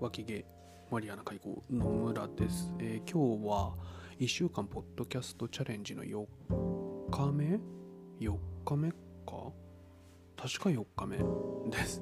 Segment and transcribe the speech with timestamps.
[0.00, 0.44] 脇毛
[0.92, 3.74] マリアナ海溝野村です、えー今日は
[4.20, 6.24] 1週間ポッドキャストチャレンジの4
[7.10, 7.58] 日目
[8.20, 8.96] ?4 日目か？
[10.36, 11.16] 確か4日目
[11.70, 12.00] です、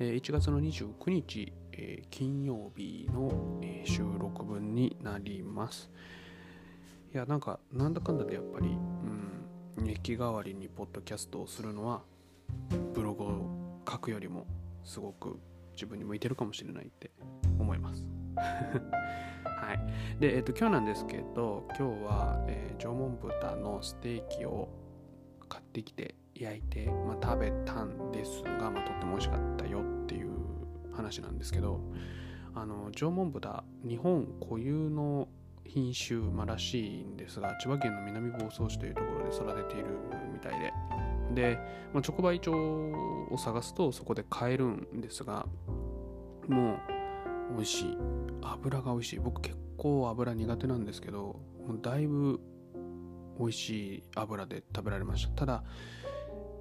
[0.00, 5.90] えー1月の29日、えー金曜日の、え収録分になります。
[7.14, 8.66] いやなんかなんだかんだでやっぱり、
[9.78, 12.02] うん、日記代わりにポッドキャストをするのは
[12.94, 14.44] ブログを書くよりも
[14.84, 15.38] すごく
[15.78, 17.12] 自分に向いてるかもしれないって
[17.58, 18.04] 思います。
[18.36, 20.20] はい。
[20.20, 24.68] で、えっと、今日なんですけど、今日は、えー縄文豚のステーキを
[25.48, 30.30] 買ってきて焼いて、まあ、食べたんですが、まあ、とっても美味しかったよっていう
[30.92, 31.80] 話なんですけど、
[32.54, 35.28] あの縄文豚、日本固有の
[35.64, 39.88] 品種、まあ、らしいんですが、千葉県の南房総市というところで育てている
[40.32, 40.72] みたいで、
[41.34, 41.58] で、
[41.92, 42.52] まあ、直売所
[43.30, 45.46] を探すとそこで買えるんですが
[46.48, 46.74] も
[47.50, 47.98] う美味しい。
[48.42, 49.18] 油が美味しい。
[49.18, 52.40] 僕結構油苦手なんですけどもうだいぶ
[53.38, 55.32] 美味しい油で食べられました。
[55.32, 55.64] ただ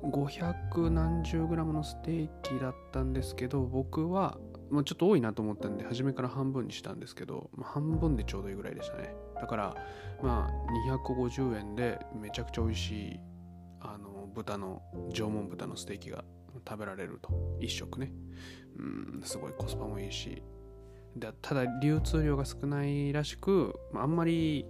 [0.04, 4.38] 500何十グラムのステーキだったんですけど僕は
[4.70, 9.16] まあちょっと多いなと思ったんで初めから半分にしたんですけど、まあ半分でちょうどいいぐらいでしたね。
[9.36, 9.76] だから
[10.22, 10.52] まあ
[10.92, 13.20] 250円でめちゃくちゃ美味しい
[13.82, 16.24] あの豚の縄文豚のステーキが
[16.68, 17.58] 食べられると。
[17.60, 18.12] 一食ね。
[18.78, 20.44] うんすごいコスパもいいし。
[21.16, 24.68] でただ流通量が少ないらしくまあんまり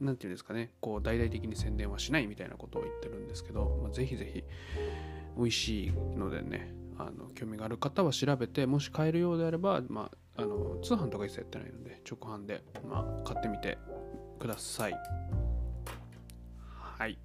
[0.00, 0.70] なんていうんですかね。
[0.80, 4.44] こう大々的に宣伝はしないみたいなことを言ってるんですけど、まあ、ぜひぜひ
[5.36, 13.78] 美味しいのでねあの興味がある方は調べてもし買えるようであれば、まあ、あの通販とか一切やってないので直販で、まあ、買ってみて
[14.38, 14.94] ください。
[16.98, 17.18] はい。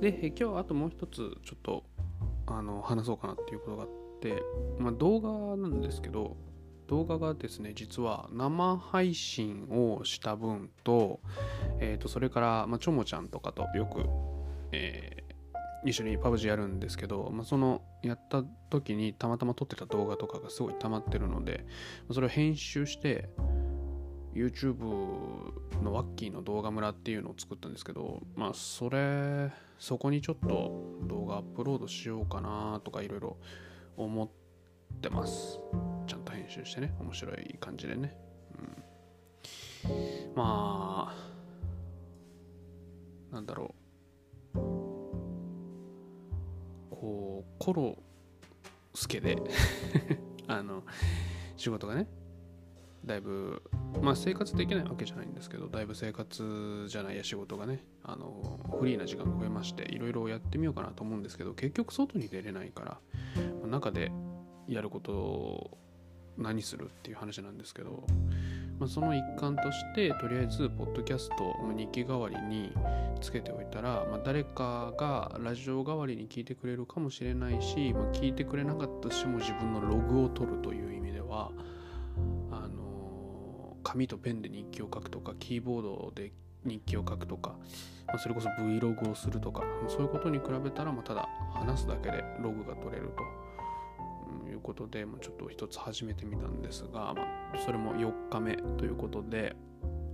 [0.00, 1.84] で今日あともう一つちょっと
[2.46, 3.88] あの話そうかなっていうことがあっ
[4.20, 4.42] て、
[4.78, 6.36] まあ、動画なんですけど
[6.88, 11.20] 動画がですね実は生配信をした分と,、
[11.78, 14.04] えー、とそれから、まあ、ちょもちゃんとかとよく、
[14.72, 15.24] えー
[15.84, 21.66] 一緒にパブ G やるんですけど、まあ、そのやった時にたまたま撮ってた動画とかがすごい溜まってるので
[22.10, 23.28] それを編集して
[24.34, 24.82] YouTube
[25.82, 33.36] のワッキーの動画村っていうのを作ったんですけどまあそれそこにちょっと動画アップロードしようかなとかいろいろ
[33.96, 34.28] 思っ
[35.00, 35.60] てます。
[36.06, 38.16] ちゃんと編集してね面白い感じでね、
[39.84, 39.92] うん、
[40.34, 41.14] ま
[43.30, 43.74] あなんだろ
[44.54, 44.58] う。
[46.90, 47.96] こうコロ
[48.94, 49.36] スケで
[50.48, 50.82] あの
[51.56, 52.06] 仕事がね
[53.04, 53.62] だいぶ
[54.00, 62.98] まあ生活できないわけじゃないんですけどだいぶ生活じゃないや仕事がねあのフリーな時間が増えましていろいろやってみようかなと思うんですけど結局外に出れないから
[63.60, 64.10] まあ中で
[64.68, 65.78] やることを
[66.36, 68.06] 何するっていう話なんですけど、
[68.78, 72.72] まあ、その一環としてとりあえずポッドキャストまあ日記代わりに
[73.20, 81.50] つけておいたら、まあ、誰かがラジオ代わりに聞いてくれるかもしれないし、まあ、聞いてくれなかったしも自分のログを取るという意味では
[83.94, 86.32] 紙とペンで日記を書くとかキーボードで
[86.64, 87.50] 日記を書くとか、
[88.08, 93.44] まあ、それこそ Vlog をするとかそういうことに比べたら、まあ、ただ話すだけでログが取れると。
[94.50, 97.22] いうことで、まあ、ちょっと一つ始めてみたんですが、ま
[97.54, 99.54] あ、それも4日目ということで、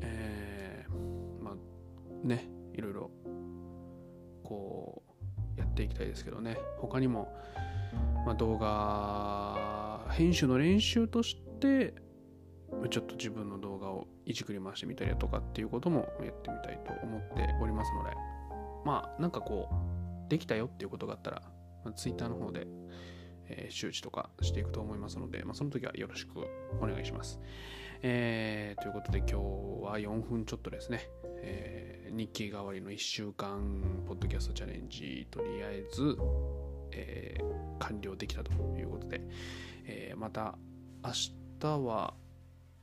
[0.00, 3.10] えーまあねいろいろ
[4.44, 5.02] こ
[5.56, 7.32] うやっていきたいですけどね他にも、
[8.24, 11.94] まあ、動画編集の練習として
[12.90, 18.10] ちょっと自分の動画をいじくり回してみたりだとかっていうこともやってみたいと思っておりますので
[18.84, 21.42] まあなんかこうできたよっていうことがあったら、
[21.84, 22.66] まあ、Twitter の方で
[23.50, 26.38] えー周知とかしていくと思いますので、まあ、その時はよろしく
[26.80, 27.40] お願いします。
[28.02, 31.10] えーということで今日は4分ちょっとですね、
[31.42, 36.16] えー日記代わりの1週間ポッドキャストチャレンジとりあえず、
[36.93, 39.22] えー完了できたということで、
[39.86, 40.58] えまた
[41.02, 41.12] 明
[41.60, 42.14] 日は、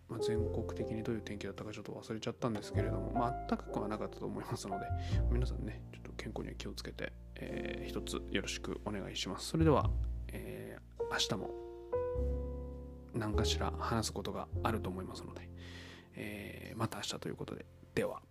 [0.10, 4.86] まあ、全国的にどういう天気だったかちょっと忘れちゃったんですけれども、まあ暖かくはなかったと思いますので
[5.30, 9.48] 皆さんねちょっと健康には気をつけて、えー一つよろしくお願いします。
[9.48, 9.90] それでは
[10.30, 11.50] えー明日も
[13.14, 15.50] 何かしら話すことがあると思いますので、
[16.16, 17.66] えーまた明日ということで
[17.96, 18.22] では。